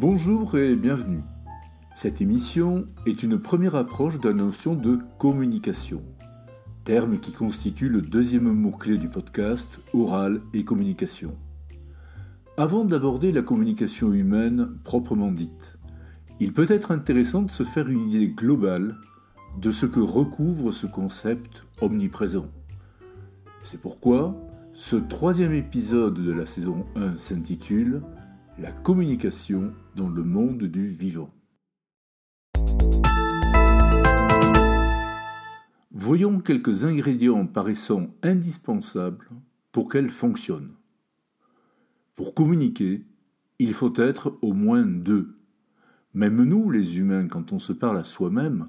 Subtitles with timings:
[0.00, 1.20] Bonjour et bienvenue.
[1.94, 6.02] Cette émission est une première approche de la notion de communication,
[6.84, 11.36] terme qui constitue le deuxième mot-clé du podcast Oral et communication.
[12.56, 15.76] Avant d'aborder la communication humaine proprement dite,
[16.40, 18.96] il peut être intéressant de se faire une idée globale
[19.60, 22.48] de ce que recouvre ce concept omniprésent.
[23.62, 24.34] C'est pourquoi
[24.72, 28.00] ce troisième épisode de la saison 1 s'intitule
[28.58, 31.30] La communication dans le monde du vivant.
[35.92, 39.28] Voyons quelques ingrédients paraissant indispensables
[39.72, 40.70] pour qu'elle fonctionne.
[42.14, 43.06] Pour communiquer,
[43.58, 45.38] il faut être au moins deux.
[46.12, 48.68] Même nous, les humains, quand on se parle à soi-même,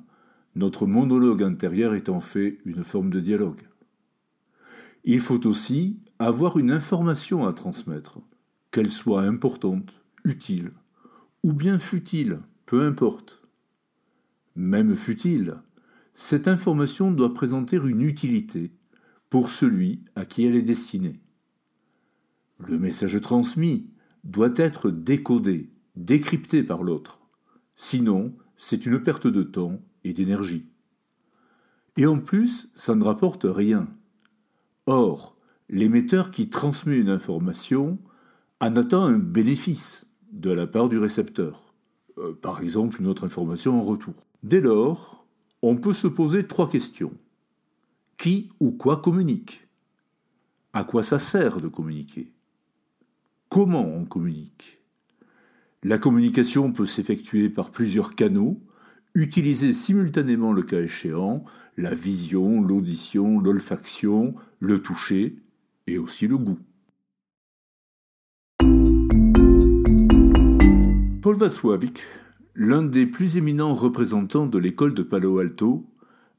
[0.55, 3.61] notre monologue intérieur est en fait une forme de dialogue.
[5.03, 8.19] Il faut aussi avoir une information à transmettre,
[8.71, 10.71] qu'elle soit importante, utile,
[11.43, 13.41] ou bien futile, peu importe.
[14.55, 15.57] Même futile,
[16.15, 18.71] cette information doit présenter une utilité
[19.29, 21.19] pour celui à qui elle est destinée.
[22.59, 23.89] Le message transmis
[24.23, 27.21] doit être décodé, décrypté par l'autre.
[27.75, 30.67] Sinon, c'est une perte de temps et d'énergie.
[31.97, 33.87] Et en plus, ça ne rapporte rien.
[34.85, 35.37] Or,
[35.69, 37.99] l'émetteur qui transmet une information
[38.61, 41.73] en attend un bénéfice de la part du récepteur,
[42.17, 44.13] euh, par exemple une autre information en retour.
[44.43, 45.25] Dès lors,
[45.61, 47.13] on peut se poser trois questions.
[48.17, 49.67] Qui ou quoi communique?
[50.73, 52.31] À quoi ça sert de communiquer?
[53.49, 54.81] Comment on communique?
[55.83, 58.61] La communication peut s'effectuer par plusieurs canaux,
[59.13, 61.43] Utiliser simultanément le cas échéant
[61.75, 65.35] la vision, l'audition, l'olfaction, le toucher
[65.87, 66.59] et aussi le goût.
[71.21, 72.01] Paul Watzlawick,
[72.55, 75.85] l'un des plus éminents représentants de l'école de Palo Alto,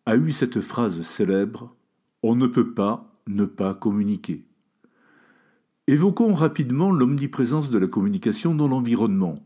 [0.07, 1.77] a eu cette phrase célèbre
[2.25, 4.45] On ne peut pas ne pas communiquer.
[5.87, 9.37] Évoquons rapidement l'omniprésence de la communication dans l'environnement.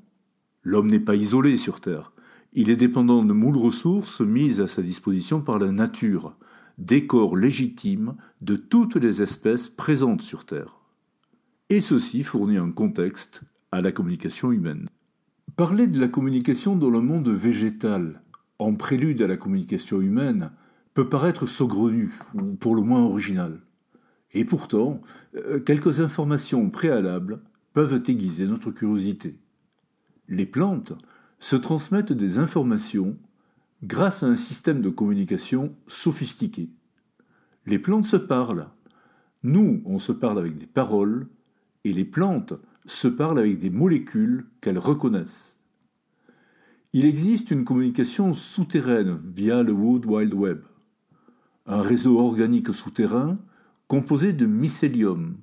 [0.62, 2.12] L'homme n'est pas isolé sur Terre.
[2.54, 6.34] Il est dépendant de moules ressources mises à sa disposition par la nature,
[6.78, 10.80] décor légitime de toutes les espèces présentes sur Terre.
[11.68, 14.88] Et ceci fournit un contexte à la communication humaine.
[15.56, 18.20] Parler de la communication dans le monde végétal,
[18.58, 20.50] en prélude à la communication humaine,
[20.92, 23.62] peut paraître saugrenu, ou pour le moins original.
[24.34, 25.00] Et pourtant,
[25.34, 27.40] euh, quelques informations préalables
[27.72, 29.38] peuvent aiguiser notre curiosité.
[30.28, 30.92] Les plantes
[31.38, 33.16] se transmettent des informations
[33.82, 36.68] grâce à un système de communication sophistiqué.
[37.64, 38.68] Les plantes se parlent.
[39.42, 41.28] Nous, on se parle avec des paroles,
[41.84, 42.52] et les plantes
[42.86, 45.58] se parlent avec des molécules qu'elles reconnaissent.
[46.92, 50.62] Il existe une communication souterraine via le Wood Wide Web,
[51.66, 53.38] un réseau organique souterrain
[53.88, 55.36] composé de mycélium,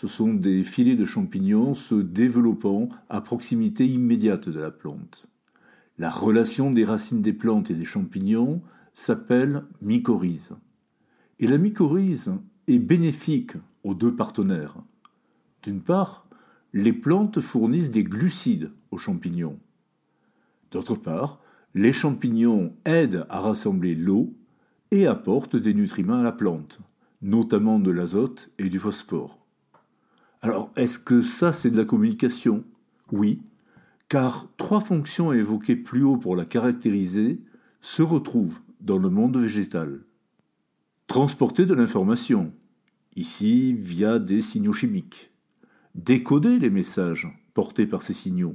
[0.00, 5.26] ce sont des filets de champignons se développant à proximité immédiate de la plante.
[5.98, 8.62] La relation des racines des plantes et des champignons
[8.94, 10.52] s'appelle mycorhize.
[11.40, 12.30] Et la mycorhize
[12.68, 14.76] est bénéfique aux deux partenaires.
[15.64, 16.27] D'une part,
[16.72, 19.58] les plantes fournissent des glucides aux champignons.
[20.70, 21.40] D'autre part,
[21.74, 24.34] les champignons aident à rassembler l'eau
[24.90, 26.80] et apportent des nutriments à la plante,
[27.22, 29.38] notamment de l'azote et du phosphore.
[30.40, 32.64] Alors, est-ce que ça, c'est de la communication?
[33.10, 33.42] Oui,
[34.08, 37.40] car trois fonctions évoquées plus haut pour la caractériser
[37.80, 40.00] se retrouvent dans le monde végétal.
[41.06, 42.52] Transporter de l'information,
[43.16, 45.30] ici via des signaux chimiques.
[45.98, 48.54] Décoder les messages portés par ces signaux.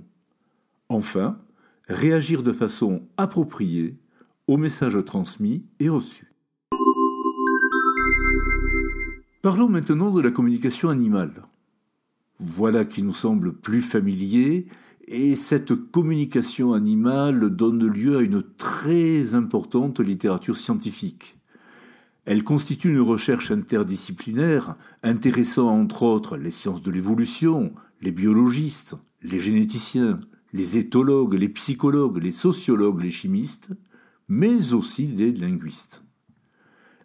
[0.87, 1.41] Enfin,
[1.89, 3.99] réagir de façon appropriée
[4.47, 6.31] aux messages transmis et reçus.
[9.41, 11.43] Parlons maintenant de la communication animale.
[12.39, 14.67] Voilà qui nous semble plus familier,
[15.09, 21.35] et cette communication animale donne lieu à une très importante littérature scientifique.
[22.25, 29.39] Elle constitue une recherche interdisciplinaire intéressant entre autres les sciences de l'évolution, les biologistes, les
[29.39, 30.19] généticiens,
[30.53, 33.71] les éthologues, les psychologues, les sociologues, les chimistes,
[34.29, 36.03] mais aussi les linguistes.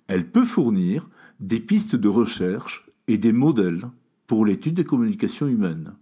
[0.06, 1.08] Elle peut fournir
[1.40, 3.90] des pistes de recherche et des modèles
[4.26, 5.94] pour l'étude des communications humaines.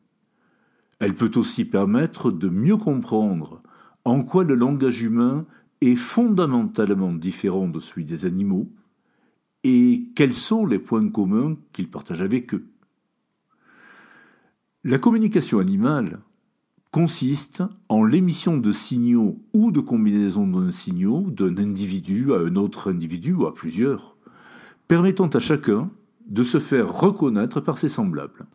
[0.99, 3.63] Elle peut aussi permettre de mieux comprendre
[4.05, 5.47] en quoi le langage humain
[5.81, 8.71] est fondamentalement différent de celui des animaux
[9.69, 12.69] et quels sont les points communs qu'il partage avec eux?
[14.85, 16.21] La communication animale
[16.93, 22.93] consiste en l'émission de signaux ou de combinaisons de signaux d'un individu à un autre
[22.93, 24.17] individu ou à plusieurs,
[24.87, 25.91] permettant à chacun
[26.29, 28.47] de se faire reconnaître par ses semblables.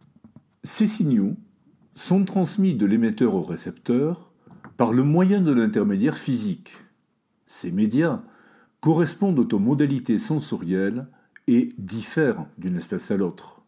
[0.63, 1.35] Ces signaux
[1.93, 4.31] sont transmis de l'émetteur au récepteur
[4.77, 6.71] par le moyen de l'intermédiaire physique.
[7.47, 8.21] Ces médias
[8.81, 11.07] correspondent aux modalités sensorielles
[11.47, 13.61] et diffèrent d'une espèce à l'autre.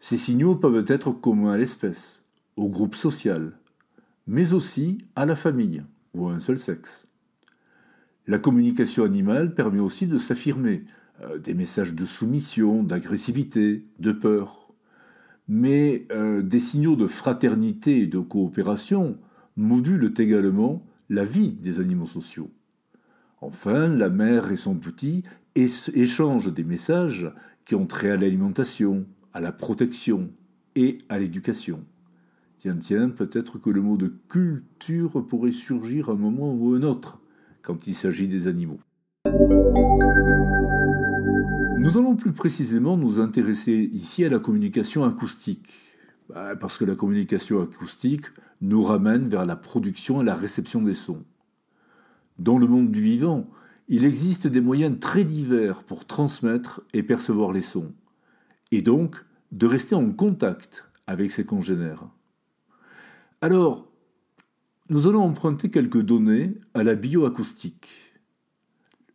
[0.00, 2.22] Ces signaux peuvent être communs à l'espèce,
[2.56, 3.52] au groupe social,
[4.26, 5.82] mais aussi à la famille
[6.14, 7.06] ou à un seul sexe.
[8.26, 10.84] La communication animale permet aussi de s'affirmer,
[11.22, 14.72] euh, des messages de soumission, d'agressivité, de peur.
[15.46, 19.18] Mais euh, des signaux de fraternité et de coopération
[19.56, 22.50] modulent également la vie des animaux sociaux.
[23.40, 25.22] Enfin, la mère et son petit
[25.54, 27.30] échangent des messages
[27.64, 30.30] qui ont trait à l'alimentation, à la protection
[30.76, 31.84] et à l'éducation.
[32.58, 37.20] Tiens, tiens, peut-être que le mot de culture pourrait surgir un moment ou un autre
[37.62, 38.80] quand il s'agit des animaux.
[41.78, 45.74] Nous allons plus précisément nous intéresser ici à la communication acoustique,
[46.30, 48.26] bah, parce que la communication acoustique
[48.62, 51.22] nous ramène vers la production et la réception des sons.
[52.38, 53.48] Dans le monde du vivant,
[53.88, 57.92] il existe des moyens très divers pour transmettre et percevoir les sons,
[58.72, 62.08] et donc de rester en contact avec ses congénères.
[63.40, 63.90] Alors,
[64.88, 67.88] nous allons emprunter quelques données à la bioacoustique.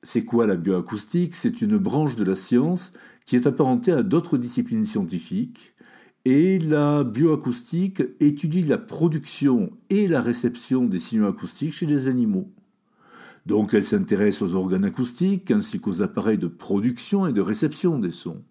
[0.01, 1.35] C'est quoi la bioacoustique?
[1.35, 2.93] C'est une branche de la science
[3.25, 5.73] qui est apparentée à d'autres disciplines scientifiques.
[6.25, 12.51] Et la bioacoustique étudie la production et la réception des signaux acoustiques chez les animaux.
[13.45, 18.11] Donc elle s'intéresse aux organes acoustiques ainsi qu'aux appareils de production et de réception des
[18.11, 18.43] sons.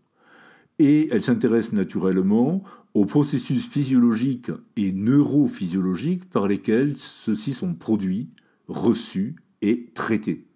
[0.78, 2.62] Et elle s'intéresse naturellement
[2.94, 8.30] aux processus physiologiques et neurophysiologiques par lesquels ceux-ci sont produits,
[8.68, 10.46] reçus et traités.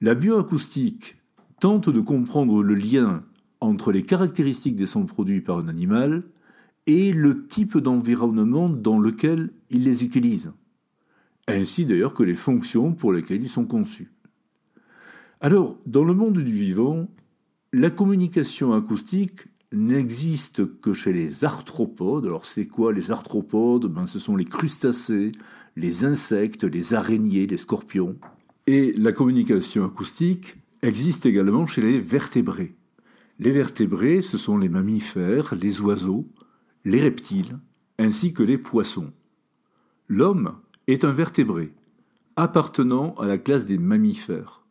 [0.00, 1.16] La bioacoustique
[1.60, 3.24] tente de comprendre le lien
[3.60, 6.22] entre les caractéristiques des sons produits par un animal
[6.86, 10.52] et le type d'environnement dans lequel il les utilise,
[11.48, 14.10] ainsi d'ailleurs que les fonctions pour lesquelles ils sont conçus.
[15.40, 17.08] Alors, dans le monde du vivant,
[17.72, 22.26] la communication acoustique n'existe que chez les arthropodes.
[22.26, 23.86] Alors c'est quoi les arthropodes?
[23.86, 25.32] Ben, Ce sont les crustacés,
[25.76, 28.16] les insectes, les araignées, les scorpions.
[28.66, 32.74] Et la communication acoustique existe également chez les vertébrés.
[33.38, 36.26] Les vertébrés, ce sont les mammifères, les oiseaux,
[36.84, 37.58] les reptiles,
[37.98, 39.12] ainsi que les poissons.
[40.08, 41.72] L'homme est un vertébré,
[42.36, 44.64] appartenant à la classe des mammifères.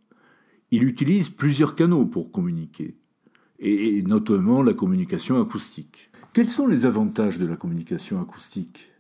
[0.71, 2.97] Il utilise plusieurs canaux pour communiquer,
[3.59, 6.11] et notamment la communication acoustique.
[6.33, 8.91] Quels sont les avantages de la communication acoustique?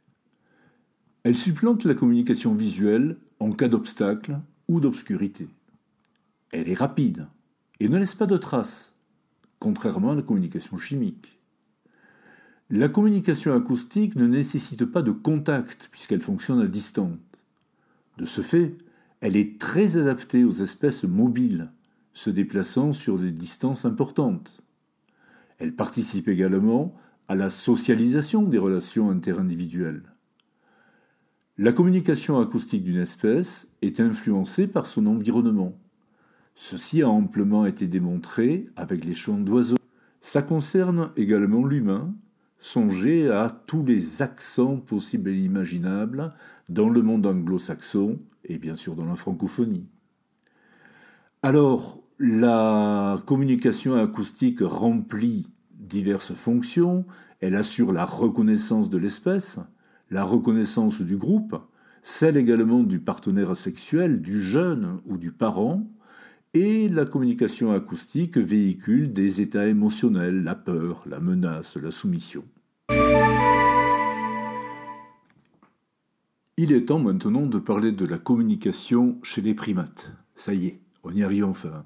[1.23, 5.47] Elle supplante la communication visuelle en cas d'obstacle ou d'obscurité.
[6.51, 7.27] Elle est rapide
[7.79, 8.95] et ne laisse pas de traces,
[9.59, 11.39] contrairement à la communication chimique.
[12.71, 17.19] La communication acoustique ne nécessite pas de contact puisqu'elle fonctionne à distance.
[18.17, 18.75] De ce fait,
[19.21, 21.71] elle est très adaptée aux espèces mobiles,
[22.13, 24.61] se déplaçant sur des distances importantes.
[25.59, 26.95] Elle participe également
[27.27, 30.03] à la socialisation des relations interindividuelles.
[31.57, 35.77] La communication acoustique d'une espèce est influencée par son environnement.
[36.55, 39.77] Ceci a amplement été démontré avec les chants d'oiseaux.
[40.21, 42.13] Ça concerne également l'humain.
[42.59, 46.33] Songez à tous les accents possibles et imaginables
[46.69, 49.87] dans le monde anglo-saxon et bien sûr dans la francophonie.
[51.43, 57.05] Alors, la communication acoustique remplit diverses fonctions.
[57.41, 59.59] Elle assure la reconnaissance de l'espèce,
[60.09, 61.55] la reconnaissance du groupe,
[62.03, 65.87] celle également du partenaire sexuel, du jeune ou du parent,
[66.55, 72.45] et la communication acoustique véhicule des états émotionnels, la peur, la menace, la soumission.
[76.57, 80.13] Il est temps maintenant de parler de la communication chez les primates.
[80.33, 81.85] Ça y est, on y arrive enfin.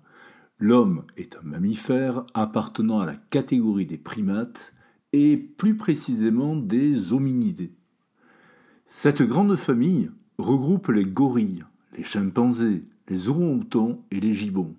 [0.60, 4.74] L'homme est un mammifère appartenant à la catégorie des primates
[5.14, 7.74] et plus précisément des hominidés.
[8.86, 11.64] Cette grande famille regroupe les gorilles,
[12.00, 14.74] les chimpanzés, les orang-outans et les gibbons.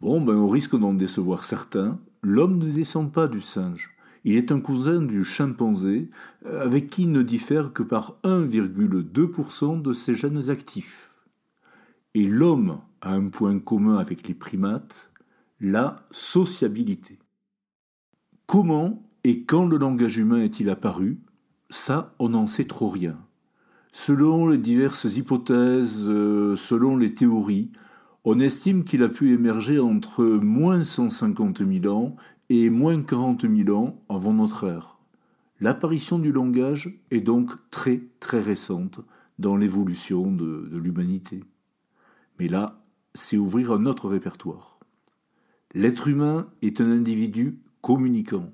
[0.00, 3.90] Bon, ben au risque d'en décevoir certains, l'homme ne descend pas du singe.
[4.24, 6.08] Il est un cousin du chimpanzé,
[6.46, 11.10] euh, avec qui il ne diffère que par 1,2% de ses gènes actifs.
[12.14, 15.10] Et l'homme a un point commun avec les primates,
[15.60, 17.18] la sociabilité.
[18.46, 21.18] Comment et quand le langage humain est-il apparu?
[21.68, 23.18] Ça, on n'en sait trop rien.
[23.94, 27.70] Selon les diverses hypothèses, euh, selon les théories,
[28.24, 32.16] on estime qu'il a pu émerger entre moins 150 000 ans
[32.48, 34.98] et moins 40 000 ans avant notre ère.
[35.60, 39.00] L'apparition du langage est donc très très récente
[39.38, 41.44] dans l'évolution de, de l'humanité.
[42.40, 42.82] Mais là,
[43.12, 44.78] c'est ouvrir un autre répertoire.
[45.74, 48.50] L'être humain est un individu communicant.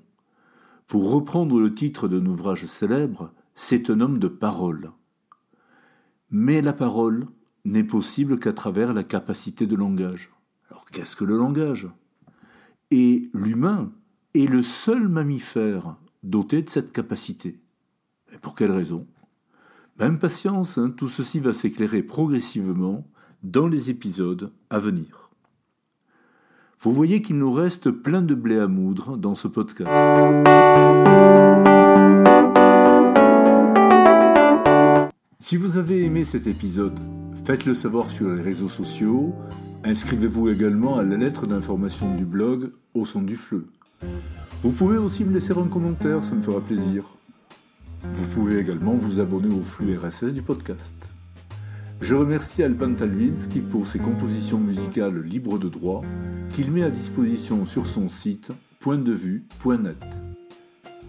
[0.85, 4.91] Pour reprendre le titre d'un ouvrage célèbre, c'est un homme de parole.
[6.31, 7.27] Mais la parole
[7.65, 10.31] n'est possible qu'à travers la capacité de langage.
[10.69, 11.87] Alors qu'est-ce que le langage?
[12.91, 13.91] Et l'humain
[14.33, 17.59] est le seul mammifère doté de cette capacité.
[18.33, 19.07] Et pour quelle raison?
[19.99, 23.05] Même patience, hein, tout ceci va s'éclairer progressivement
[23.43, 25.29] dans les épisodes à venir.
[26.79, 29.91] Vous voyez qu'il nous reste plein de blé à moudre dans ce podcast.
[35.49, 36.99] Si vous avez aimé cet épisode,
[37.43, 39.33] faites-le savoir sur les réseaux sociaux.
[39.83, 43.65] Inscrivez-vous également à la lettre d'information du blog Au son du fleu.
[44.61, 47.15] Vous pouvez aussi me laisser un commentaire, ça me fera plaisir.
[48.13, 50.93] Vous pouvez également vous abonner au flux RSS du podcast.
[51.99, 56.03] Je remercie Alban Talwinski pour ses compositions musicales libres de droit
[56.51, 58.51] qu'il met à disposition sur son site
[58.81, 60.21] pointdevue.net.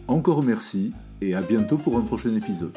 [0.08, 2.72] Encore merci et à bientôt pour un prochain épisode.